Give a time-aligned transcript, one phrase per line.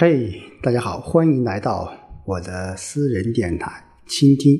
[0.00, 1.92] 嘿，大家好，欢迎来到
[2.24, 4.56] 我的私人电台，倾听，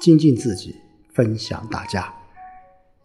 [0.00, 0.74] 精进自己，
[1.12, 2.12] 分享大家。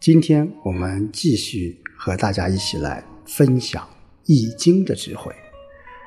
[0.00, 3.84] 今天我们继续和大家一起来分享
[4.24, 5.32] 《易经》的智慧。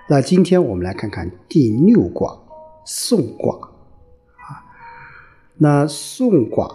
[0.09, 2.37] 那今天我们来看看第六卦
[2.85, 4.67] 宋卦啊。
[5.55, 6.67] 那宋卦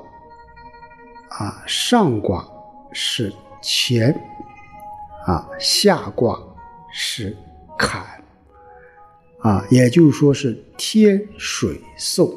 [1.28, 2.48] 啊，上卦
[2.90, 4.14] 是乾
[5.26, 6.42] 啊，下卦
[6.90, 7.36] 是
[7.78, 8.04] 坎。
[9.40, 12.28] 啊，也就是说是天水讼，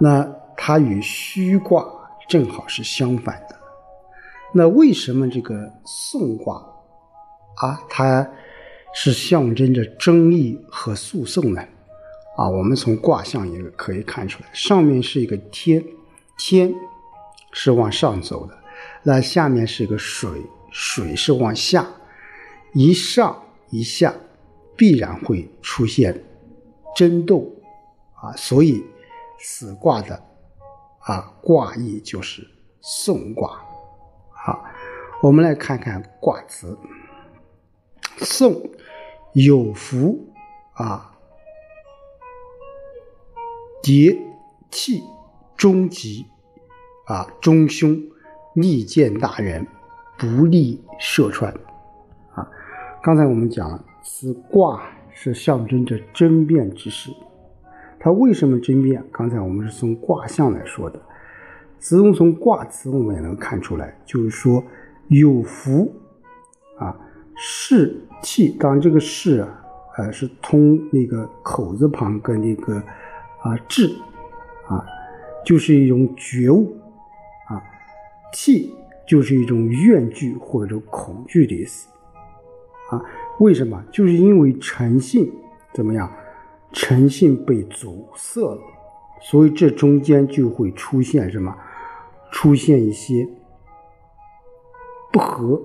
[0.00, 0.26] 那
[0.56, 1.86] 它与虚卦
[2.26, 3.58] 正好是相反的。
[4.54, 6.56] 那为什么这个讼卦
[7.56, 8.26] 啊，它
[8.94, 11.62] 是象征着争议和诉讼呢？
[12.38, 15.84] 啊，我们从卦象也可以看出来，上面是一个天，
[16.38, 16.74] 天
[17.52, 18.56] 是往上走的，
[19.02, 20.30] 那下面是一个水，
[20.70, 21.86] 水是往下，
[22.72, 24.14] 一上一下。
[24.74, 26.24] 必然会出现
[26.96, 27.54] 争斗
[28.14, 28.82] 啊，所以
[29.38, 30.20] 此卦的
[31.00, 32.48] 啊卦意就是
[32.80, 33.62] 讼卦。
[34.30, 34.64] 好，
[35.22, 36.76] 我们来看看卦辞：
[38.16, 38.72] 送
[39.34, 40.26] 有福
[40.72, 41.16] 啊，
[43.82, 44.18] 节
[44.70, 45.02] 气
[45.54, 46.24] 中吉
[47.06, 47.94] 啊，中凶，
[48.54, 49.64] 利见大人，
[50.18, 51.54] 不利射穿。
[53.02, 53.84] 刚才我们讲了。
[54.04, 57.10] 此卦是象征着争辩之势，
[57.98, 59.02] 它为什么争辩？
[59.12, 61.00] 刚才我们是从卦象来说的，
[61.78, 64.62] 子龙从卦辞我们也能看出来，就是说
[65.08, 65.92] 有福
[66.78, 66.96] 啊，
[67.36, 68.56] 士气。
[68.58, 69.64] 当然，这个士啊，
[69.98, 72.76] 呃，是通那个口字旁跟那个
[73.40, 73.88] 啊志
[74.68, 74.84] 啊，
[75.44, 76.76] 就是一种觉悟
[77.48, 77.62] 啊，
[78.32, 78.72] 气
[79.08, 81.88] 就是一种怨惧或者恐惧的意思
[82.92, 83.02] 啊。
[83.38, 83.82] 为什么？
[83.90, 85.32] 就是因为诚信
[85.72, 86.12] 怎么样？
[86.72, 88.60] 诚信被阻塞了，
[89.20, 91.54] 所以这中间就会出现什么？
[92.30, 93.28] 出现一些
[95.12, 95.60] 不和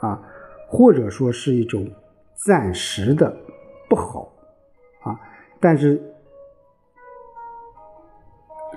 [0.00, 0.22] 啊，
[0.68, 1.90] 或者说是一种
[2.34, 3.34] 暂时的
[3.88, 4.30] 不好
[5.00, 5.18] 啊，
[5.58, 5.98] 但是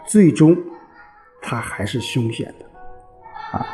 [0.08, 0.56] 最终
[1.42, 2.66] 它还是凶险的
[3.58, 3.66] 啊。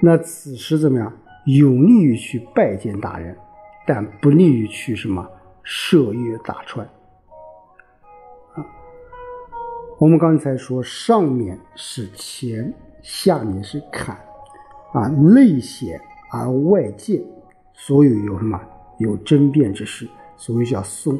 [0.00, 1.12] 那此时怎么样？
[1.44, 3.36] 有利于去拜见大人。
[3.84, 5.28] 但不利于去什么
[5.64, 6.86] 射月打穿
[8.54, 8.64] 啊？
[9.98, 12.72] 我们刚才说，上面是乾，
[13.02, 14.16] 下面是坎
[14.92, 17.20] 啊，内险而外见，
[17.72, 18.60] 所以有什么
[18.98, 21.16] 有争辩之事，所以叫讼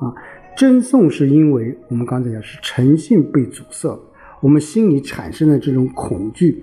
[0.00, 0.12] 啊。
[0.56, 3.96] 争讼是因为我们刚才讲是诚信被阻塞，
[4.40, 6.60] 我们心里产生的这种恐惧，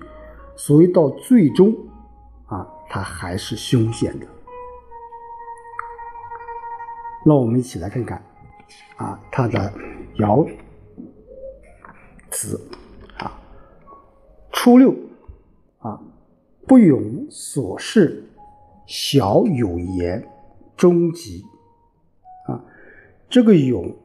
[0.58, 1.74] 所以到最终，
[2.90, 4.28] 它还是凶险的。
[7.26, 8.24] 那我们一起来看看，
[8.98, 9.74] 啊，它的
[10.18, 10.48] 爻
[12.30, 12.62] 辞
[13.18, 13.42] 啊，
[14.52, 14.96] 初六
[15.80, 16.00] 啊，
[16.68, 18.30] 不勇所事，
[18.86, 20.28] 小有言，
[20.78, 21.44] 终吉
[22.48, 22.64] 啊。
[23.28, 23.98] 这个勇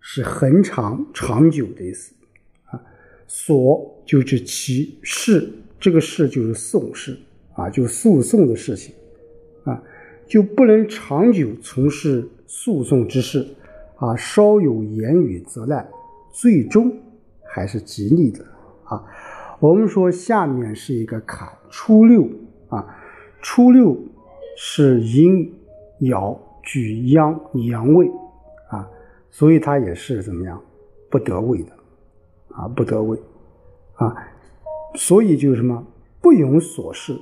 [0.00, 2.14] 是恒长、长久的意思
[2.70, 2.80] 啊。
[3.26, 7.20] 所就是其事，这个事就是宋事
[7.56, 8.94] 啊，就诉讼的事情
[9.64, 9.82] 啊，
[10.28, 12.28] 就不能长久从事。
[12.48, 13.44] 诉讼之事，
[13.96, 15.86] 啊，稍有言语则难，
[16.30, 16.96] 最终
[17.42, 18.42] 还是吉利的
[18.84, 19.04] 啊。
[19.58, 22.26] 我们说下面是一个坎，初六
[22.68, 22.86] 啊，
[23.42, 23.98] 初六
[24.56, 25.52] 是阴
[26.02, 27.38] 爻居阳
[27.68, 28.08] 阳位
[28.70, 28.88] 啊，
[29.28, 30.62] 所以它也是怎么样
[31.10, 31.72] 不得位的
[32.54, 33.18] 啊，不得位
[33.94, 34.16] 啊，
[34.94, 35.84] 所以就是什么
[36.20, 37.18] 不容所事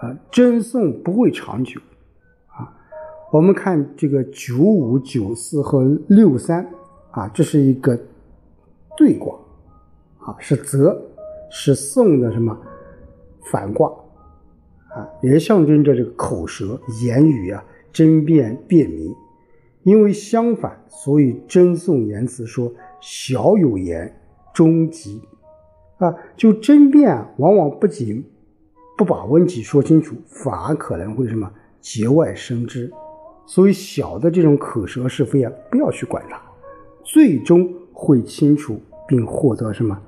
[0.00, 1.80] 啊，争讼不会长久。
[2.48, 2.72] 啊
[3.32, 6.68] 我们看这个九五、九四和六三
[7.12, 7.96] 啊，这是一个
[8.96, 9.36] 对卦
[10.18, 11.00] 啊，是泽，
[11.50, 12.58] 是宋的什么
[13.52, 13.88] 反卦
[14.88, 19.14] 啊，也象征着这个口舌、言语啊争辩辩明。
[19.82, 22.70] 因为相反，所以真宋言辞说
[23.00, 24.20] 小有言，
[24.52, 25.22] 终吉
[25.98, 28.24] 啊，就争辩往往不仅
[29.00, 31.50] 不把问题说清楚，反而可能会什么
[31.80, 32.92] 节外生枝。
[33.46, 36.38] 所以小的这种口舌是非啊，不要去管它，
[37.02, 39.98] 最终会清楚并获得什么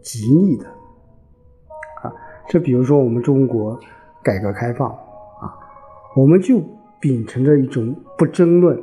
[0.00, 0.66] 吉利的
[2.02, 2.12] 啊。
[2.48, 3.78] 这比如说我们中国
[4.24, 5.54] 改革开放啊，
[6.16, 6.60] 我们就
[6.98, 8.76] 秉承着一种不争论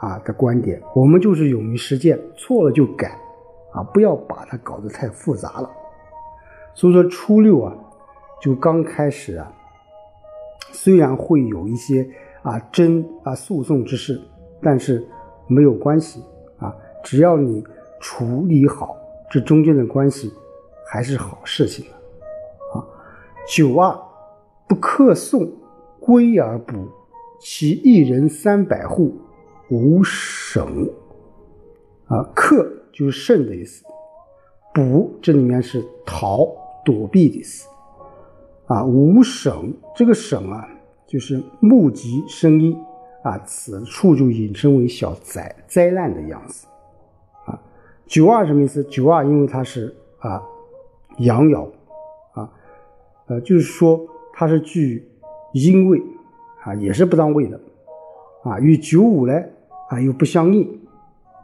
[0.00, 3.08] 啊的观点，我们就是勇于实践，错了就改
[3.74, 5.70] 啊，不要把它搞得太复杂了。
[6.72, 7.76] 所以说初六啊，
[8.40, 9.52] 就刚开始啊，
[10.72, 12.08] 虽然会有一些。
[12.42, 14.22] 啊争啊诉讼之事，
[14.62, 15.04] 但是
[15.48, 16.22] 没有关系
[16.60, 16.72] 啊，
[17.02, 17.60] 只要你
[17.98, 18.96] 处理好
[19.28, 20.32] 这中间的关系，
[20.86, 21.84] 还是好事情
[22.72, 22.86] 啊。
[23.48, 23.98] 九二
[24.68, 25.50] 不克讼，
[25.98, 26.88] 归而补，
[27.40, 29.16] 其一人三百户，
[29.68, 30.88] 无省。
[32.06, 33.84] 啊，克就是胜的意思，
[34.72, 36.46] 补这里面是逃
[36.84, 37.66] 躲避的意思。
[38.66, 40.68] 啊，无省这个省啊，
[41.06, 42.76] 就是目及声音
[43.22, 46.66] 啊，此处就引申为小灾灾难的样子。
[47.44, 47.56] 啊，
[48.06, 48.82] 九二什么意思？
[48.84, 50.42] 九二因为它是啊
[51.18, 51.68] 阳爻
[52.32, 52.50] 啊，
[53.26, 55.08] 呃，就是说它是具
[55.52, 56.02] 阴位
[56.64, 57.60] 啊，也是不当位的
[58.42, 59.32] 啊，与九五呢
[59.90, 60.80] 啊又不相应，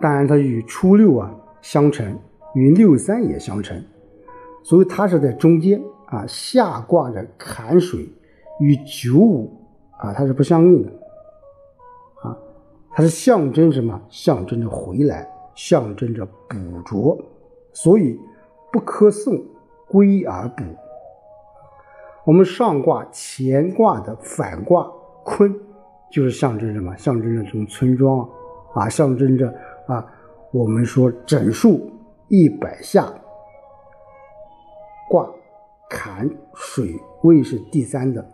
[0.00, 2.18] 当然它与初六啊相乘，
[2.56, 3.80] 与六三也相乘，
[4.64, 5.80] 所以它是在中间。
[6.12, 8.06] 啊，下挂着坎水
[8.60, 9.50] 与九五
[9.96, 10.90] 啊，它是不相应的
[12.22, 12.36] 啊，
[12.90, 13.98] 它是象征什么？
[14.10, 17.18] 象征着回来，象征着捕捉，
[17.72, 18.20] 所以
[18.70, 19.42] 不可送
[19.88, 20.62] 归而补。
[22.26, 24.92] 我们上卦乾卦的反卦
[25.24, 25.50] 坤，
[26.10, 26.94] 就是象征什么？
[26.98, 28.28] 象征着这种村庄
[28.74, 29.48] 啊，象征着
[29.86, 30.06] 啊，
[30.52, 31.90] 我们说整数
[32.28, 33.10] 一百下
[35.08, 35.26] 卦。
[35.92, 38.26] 坎水位是第三的，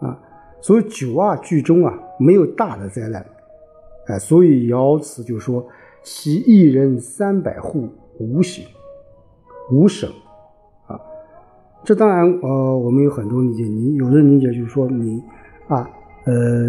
[0.00, 0.18] 啊，
[0.60, 3.24] 所以九二居中啊，没有大的灾难，
[4.08, 5.64] 哎，所以爻辞就说
[6.02, 7.88] 其一人三百户
[8.18, 8.64] 无形，
[9.70, 10.10] 无省，
[10.88, 11.00] 啊，
[11.84, 15.22] 这当然呃，我们有很多理解，你有的理解就是说你
[15.68, 15.88] 啊，
[16.24, 16.68] 呃，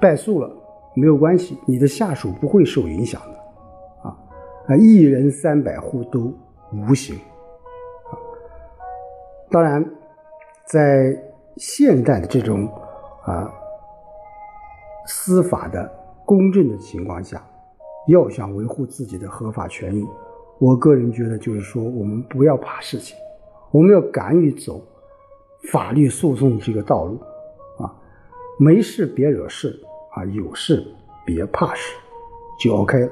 [0.00, 0.50] 败诉了
[0.96, 4.18] 没有关系，你的下属不会受影响的，啊，
[4.66, 6.34] 啊，一人三百户都
[6.72, 7.16] 无形。
[9.50, 9.84] 当然，
[10.64, 11.12] 在
[11.56, 12.68] 现代的这种
[13.24, 13.52] 啊
[15.06, 15.90] 司法的
[16.24, 17.44] 公正的情况下，
[18.06, 20.06] 要想维护自己的合法权益，
[20.60, 23.16] 我个人觉得就是说，我们不要怕事情，
[23.72, 24.80] 我们要敢于走
[25.72, 27.18] 法律诉讼这个道路
[27.78, 27.92] 啊，
[28.56, 29.82] 没事别惹事
[30.12, 30.86] 啊，有事
[31.26, 31.96] 别怕事，
[32.60, 33.10] 就 OK 了。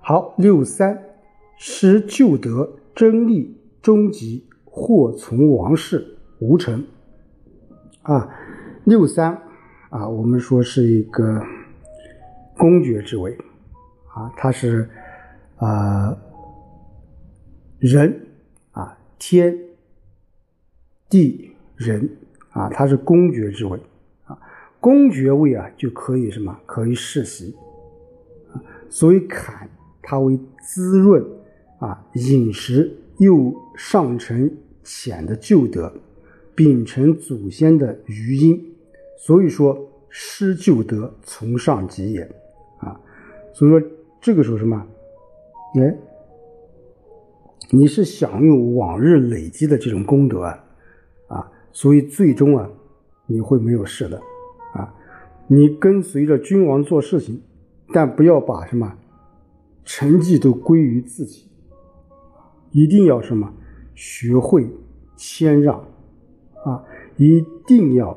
[0.00, 0.96] 好，六三
[1.56, 4.46] 失旧德，争利终极。
[4.74, 6.82] 或从王室无成。
[8.00, 8.26] 啊，
[8.84, 9.38] 六三
[9.90, 11.44] 啊，我们说是一个
[12.56, 13.36] 公爵之位。
[14.14, 14.88] 啊，他是
[15.56, 16.16] 啊
[17.78, 18.26] 人
[18.70, 19.56] 啊天
[21.10, 22.08] 地人。
[22.50, 23.78] 啊，他是公爵之位。
[24.24, 24.38] 啊，
[24.80, 26.58] 公爵位啊就可以什么？
[26.64, 27.54] 可以世袭，
[28.88, 29.68] 所以坎
[30.00, 31.22] 它为滋润
[31.78, 32.96] 啊饮食。
[33.18, 34.50] 又上承
[34.82, 35.92] 显的旧德，
[36.54, 38.74] 秉承祖先的余荫，
[39.18, 42.22] 所以说失旧德，从上及也
[42.78, 43.00] 啊。
[43.52, 43.88] 所以说
[44.20, 44.86] 这个时候什么？
[45.76, 45.96] 哎，
[47.70, 50.64] 你是享用往日累积的这种功德啊
[51.28, 52.68] 啊，所以最终啊
[53.26, 54.20] 你会没有事的
[54.74, 54.94] 啊。
[55.46, 57.40] 你跟随着君王做事情，
[57.92, 58.98] 但不要把什么
[59.84, 61.46] 成绩都归于自己。
[62.72, 63.52] 一定要什么？
[63.94, 64.66] 学会
[65.16, 65.78] 谦让
[66.64, 66.82] 啊！
[67.18, 68.16] 一定要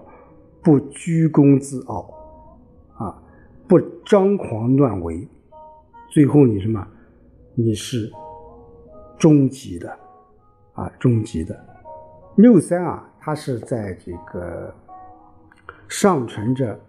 [0.63, 2.09] 不居功自傲
[2.97, 3.21] 啊！
[3.67, 5.27] 不张狂乱为。
[6.09, 6.87] 最后你什么？
[7.53, 8.09] 你是
[9.19, 9.99] 终极的
[10.73, 10.89] 啊！
[10.97, 11.53] 终极的
[12.37, 14.73] 六三啊，它是在这个
[15.89, 16.79] 上乘着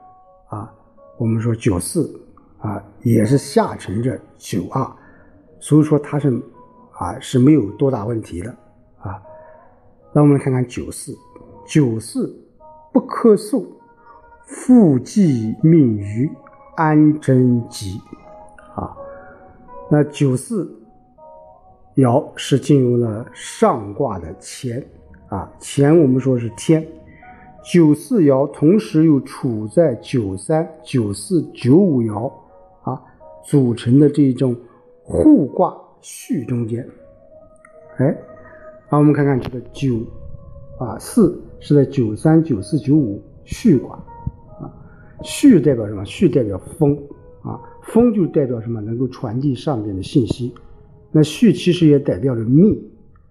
[0.48, 0.72] 啊，
[1.18, 2.24] 我们说九四
[2.58, 4.88] 啊，也是下乘着九二，
[5.58, 6.40] 所以说它是。
[6.98, 8.50] 啊，是没有多大问题的
[8.98, 9.22] 啊。
[10.12, 11.14] 那我们看看九四，
[11.66, 12.34] 九四
[12.92, 13.78] 不可诉，
[14.46, 16.30] 复继命于
[16.74, 18.00] 安贞吉
[18.74, 18.96] 啊。
[19.90, 20.74] 那九四
[21.96, 24.82] 爻是进入了上卦的乾
[25.28, 26.86] 啊，乾我们说是天，
[27.62, 32.32] 九四爻同时又处在九三、九四、九五爻
[32.82, 33.02] 啊
[33.44, 34.56] 组成的这种
[35.02, 35.76] 互卦。
[36.08, 36.88] 序中间，
[37.96, 38.16] 哎，
[38.88, 39.96] 好，我们看看这个九
[40.78, 43.96] 啊四是在九三九四九五序卦
[44.60, 44.72] 啊，
[45.24, 46.04] 序代表什么？
[46.04, 46.96] 序代表风
[47.42, 48.80] 啊，风就代表什么？
[48.80, 50.54] 能够传递上面的信息。
[51.10, 52.80] 那序其实也代表着命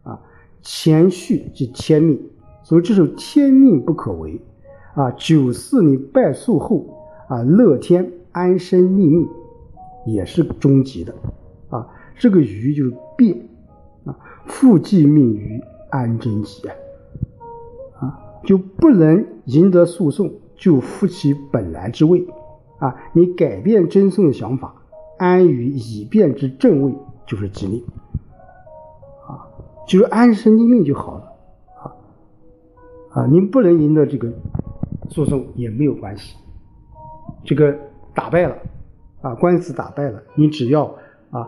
[0.03, 0.20] 啊，
[0.62, 2.22] 前序即天命，
[2.62, 4.38] 所以这是天命不可违
[4.96, 5.10] 啊。
[5.12, 6.86] 九四你败诉后
[7.29, 9.25] 啊，乐天安身立命
[10.05, 11.15] 也是终极的。
[12.17, 13.48] 这个鱼就是变
[14.05, 16.75] 啊，复既命于安贞吉啊，
[18.00, 22.25] 啊就不能赢得诉讼就复其本来之位，
[22.79, 24.75] 啊，你改变真送的想法，
[25.17, 26.95] 安于已变之正位，
[27.25, 27.86] 就是吉利，
[29.27, 29.48] 啊，
[29.88, 31.34] 就是安身立命就好了，
[31.81, 31.91] 啊，
[33.12, 34.31] 啊，您不能赢得这个
[35.10, 36.38] 诉讼也没有关系，
[37.43, 37.77] 这个
[38.13, 38.55] 打败了，
[39.22, 40.86] 啊，官司打败了，你只要
[41.31, 41.48] 啊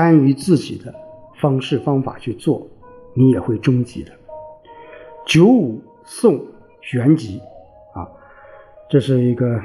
[0.00, 0.94] 安于自己的
[1.40, 2.66] 方式方法去做，
[3.14, 4.12] 你也会终极的。
[5.26, 6.40] 九五送
[6.80, 7.40] 玄吉
[7.92, 8.06] 啊。
[8.88, 9.60] 这是一个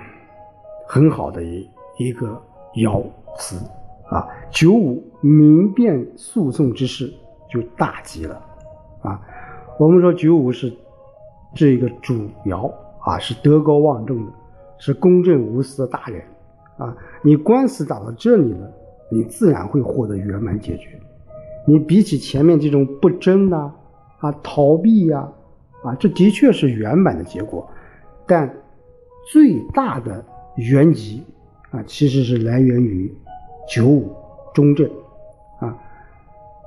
[0.88, 2.42] 很好的一一个
[2.76, 3.04] 爻
[3.38, 3.58] 辞
[4.10, 7.14] 啊，九五明辨诉讼之事
[7.50, 8.42] 就大吉了
[9.02, 9.22] 啊。
[9.78, 10.74] 我们说九五是
[11.54, 14.32] 这个主爻啊，是德高望重的，
[14.80, 16.24] 是公正无私的大人
[16.78, 16.96] 啊。
[17.22, 18.72] 你官司打到这里了，
[19.12, 21.00] 你自然会获得圆满解决。
[21.68, 23.72] 你比起前面这种不争呐
[24.20, 25.30] 啊逃避呀
[25.84, 27.70] 啊，这的确是圆满的结果，
[28.26, 28.52] 但。
[29.32, 30.26] 最大的
[30.56, 31.24] 原籍
[31.70, 33.16] 啊，其实是来源于
[33.70, 34.12] 九五
[34.52, 34.90] 中正
[35.60, 35.78] 啊。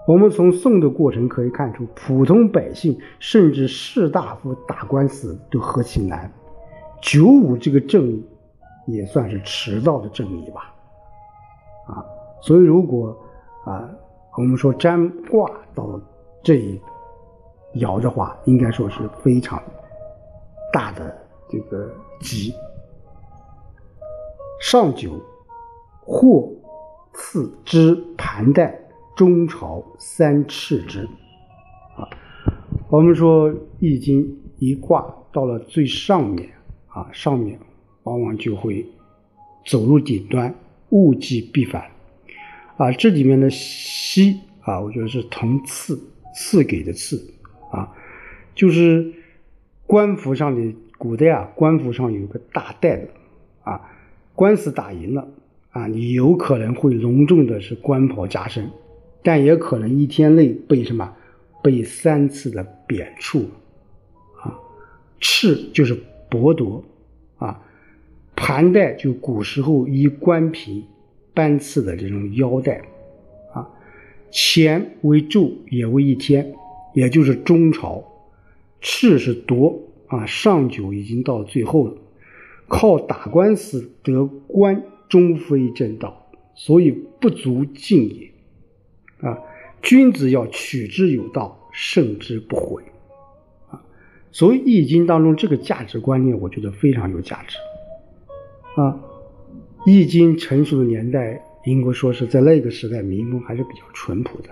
[0.06, 6.30] 我们从宋的过程可以看出，普通百姓甚至士大夫打官司都何其难，
[7.02, 8.24] 九五这个正义
[8.86, 10.72] 也算是迟到的正义吧
[11.88, 12.06] 啊。
[12.46, 13.16] 所以，如果
[13.64, 13.88] 啊，
[14.36, 16.00] 我们说占卦到
[16.42, 16.78] 这一
[17.76, 19.62] 爻的话，应该说是非常
[20.72, 21.16] 大的。
[21.48, 22.52] 这个吉，
[24.60, 25.12] 上九，
[26.04, 26.50] 或
[27.12, 28.76] 次之盘带，
[29.14, 31.04] 中朝三赤之。
[31.96, 32.08] 啊，
[32.88, 34.26] 我们说易经
[34.58, 36.50] 一卦到了最上面
[36.88, 37.58] 啊，上面
[38.02, 38.84] 往往就会
[39.64, 40.52] 走入顶端，
[40.90, 41.93] 物极必反。
[42.76, 45.98] 啊，这里面的西啊，我觉得是同赐
[46.34, 47.34] 赐给的赐
[47.70, 47.92] 啊，
[48.54, 49.12] 就是
[49.86, 50.74] 官服上的。
[50.96, 53.08] 古代啊，官服上有个大带子，
[53.64, 53.90] 啊，
[54.34, 55.28] 官司打赢了
[55.70, 58.70] 啊，你有可能会隆重的是官袍加身，
[59.22, 61.14] 但也可能一天内被什么
[61.62, 63.44] 被三次的贬黜，
[64.40, 64.56] 啊，
[65.20, 66.00] 赤就是
[66.30, 66.82] 剥夺，
[67.36, 67.60] 啊，
[68.34, 70.84] 盘带就古时候一官平
[71.34, 72.82] 班次的这种腰带，
[73.52, 73.68] 啊，
[74.32, 76.54] 乾为昼也为一天，
[76.94, 78.02] 也就是中朝，
[78.80, 79.80] 赤是夺。
[80.06, 81.94] 啊，上九已经到最后了，
[82.68, 88.30] 靠打官司得官，终非正道，所以不足敬也。
[89.26, 89.38] 啊，
[89.82, 92.82] 君子要取之有道，胜之不悔。
[93.70, 93.82] 啊，
[94.30, 97.56] 所以《易经》当中这个价值观念，我觉得非常有价值。
[98.76, 98.84] 啊，
[99.86, 104.50] 《易经》成熟的年代，应该说是在那个时代，民风还是比较淳朴的。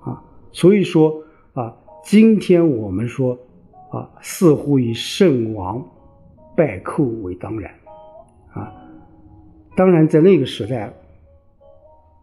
[0.00, 0.22] 啊，
[0.52, 1.22] 所以说
[1.54, 3.38] 啊，今天我们说。
[3.92, 5.86] 啊，似乎以胜王
[6.56, 7.70] 败寇为当然，
[8.54, 8.72] 啊，
[9.76, 10.88] 当然在那个时代，《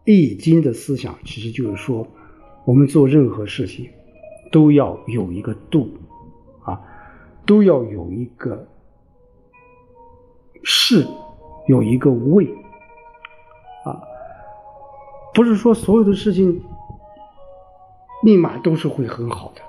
[0.04, 2.04] 易经》的思想其实就是说，
[2.64, 3.88] 我们做任何事情
[4.50, 5.88] 都要有一个度，
[6.64, 6.82] 啊，
[7.46, 8.66] 都要有一个
[10.64, 11.06] 势，
[11.70, 12.44] 有一个位，
[13.84, 14.02] 啊，
[15.32, 16.60] 不是说所有的事情
[18.24, 19.62] 立马都是会很好的。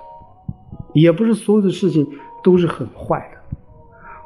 [0.94, 2.04] 也不是所有的事情
[2.42, 3.38] 都是很坏的，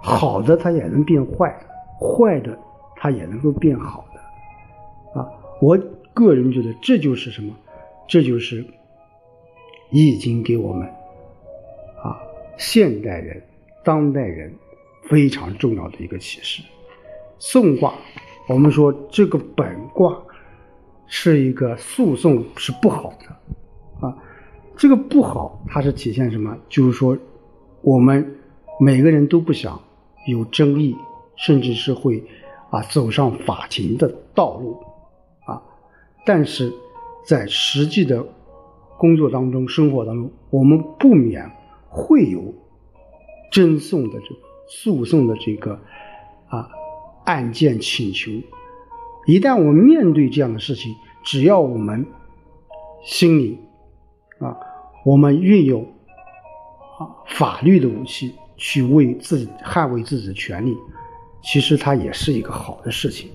[0.01, 1.67] 好的它也能变坏的，
[2.01, 2.59] 坏的
[2.97, 5.29] 它也能够变好的，啊，
[5.61, 5.79] 我
[6.15, 7.55] 个人觉得这就是什么？
[8.09, 8.65] 这就是
[9.91, 10.89] 《易经》给我们
[12.03, 12.19] 啊
[12.57, 13.43] 现代人、
[13.85, 14.53] 当代人
[15.03, 16.63] 非常重要的一个启示。
[17.39, 17.95] 宋卦，
[18.49, 20.17] 我们说这个本卦
[21.07, 24.17] 是一个诉讼是不好的啊。
[24.77, 26.57] 这个不好，它是体现什么？
[26.69, 27.17] 就是说，
[27.83, 28.39] 我们
[28.81, 29.81] 每个人都不想
[30.27, 30.95] 有争议，
[31.37, 32.23] 甚至是会
[32.71, 34.79] 啊走上法庭的道路
[35.47, 35.63] 啊。
[36.25, 36.73] 但是
[37.27, 38.27] 在实际的
[38.99, 41.51] 工作当中、生活当中，我们不免
[41.89, 42.55] 会有
[43.51, 44.27] 争讼的这
[44.69, 45.79] 诉讼的这个
[47.27, 48.33] 案件请求。
[49.27, 52.07] 一旦我们面对这样的事情，只要我们
[53.05, 53.59] 心里
[54.39, 54.57] 啊。
[55.05, 55.85] 我们运用
[56.99, 60.77] 啊法律的武器去为自己捍卫自己的权利，
[61.45, 63.31] 其实它也是一个好的事情。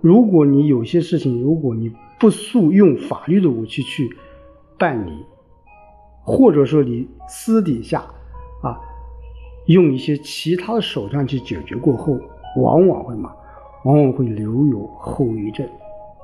[0.00, 4.08] 如果你有些事情，如果你不诉用法律的武器去
[4.78, 5.12] 办理，
[6.22, 8.00] 或者说你私底下
[8.62, 8.80] 啊
[9.66, 12.18] 用一些其他的手段去解决过后，
[12.56, 13.34] 往往会嘛，
[13.84, 15.68] 往往会留有后遗症，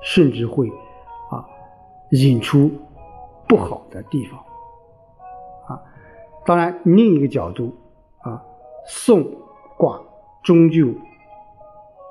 [0.03, 0.69] 甚至会
[1.31, 1.47] 啊
[2.11, 2.71] 引出
[3.49, 4.41] 不好的地方
[5.69, 5.83] 啊。
[6.45, 7.75] 当然，另一个角度
[8.19, 8.43] 啊，
[8.87, 9.25] 送
[9.77, 10.01] 卦
[10.43, 10.93] 终究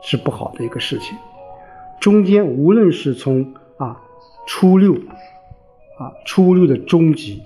[0.02, 1.18] 是不好的一个事情。
[2.00, 4.02] 中间无论是从啊
[4.46, 4.94] 初六
[5.98, 7.42] 啊初六的中极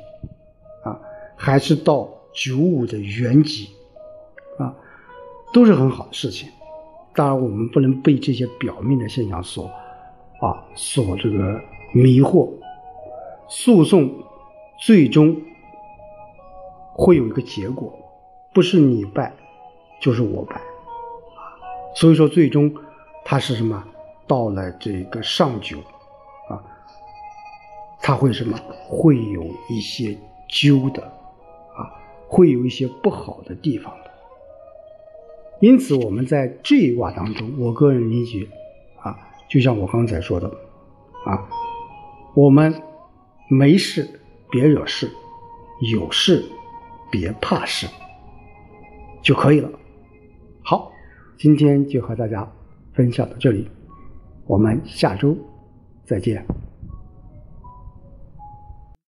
[0.84, 1.00] 啊，
[1.36, 3.70] 还是到九五的元极
[4.58, 4.76] 啊，
[5.54, 6.50] 都是很好的事情。
[7.20, 9.66] 当然，我们不能被这些表面的现象所
[10.40, 11.60] 啊所这个
[11.92, 12.50] 迷惑。
[13.50, 14.10] 诉讼
[14.80, 15.36] 最终
[16.94, 17.94] 会有一个结果，
[18.54, 19.34] 不是你败，
[20.00, 20.62] 就是我败
[21.94, 22.74] 所以说，最终
[23.26, 23.84] 他是什么？
[24.26, 25.78] 到了这个上九
[26.48, 26.64] 啊，
[28.00, 28.58] 他会什么？
[28.88, 31.84] 会有一些纠的啊，
[32.30, 34.09] 会有一些不好的地方的。
[35.62, 38.48] 因此，我们在这一卦当中，我个人理解
[39.02, 39.18] 啊，
[39.50, 40.48] 就像我刚才说的
[41.26, 41.50] 啊，
[42.34, 42.74] 我们
[43.50, 44.08] 没事
[44.50, 45.12] 别惹事，
[45.92, 46.46] 有事
[47.12, 47.88] 别怕事
[49.22, 49.70] 就可以了。
[50.62, 50.92] 好，
[51.38, 52.50] 今天就和大家
[52.94, 53.68] 分享到这里。
[54.46, 55.38] 我们下周
[56.06, 56.46] 再见。